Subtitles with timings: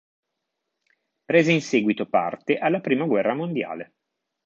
[1.29, 3.93] Prese in seguito parte alla Prima guerra mondiale.